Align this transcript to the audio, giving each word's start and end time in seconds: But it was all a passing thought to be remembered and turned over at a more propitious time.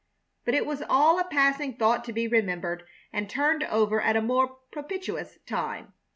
But 0.45 0.55
it 0.55 0.65
was 0.65 0.81
all 0.89 1.19
a 1.19 1.23
passing 1.23 1.75
thought 1.77 2.03
to 2.05 2.11
be 2.11 2.27
remembered 2.27 2.85
and 3.13 3.29
turned 3.29 3.61
over 3.65 4.01
at 4.01 4.17
a 4.17 4.21
more 4.23 4.57
propitious 4.71 5.37
time. 5.45 5.93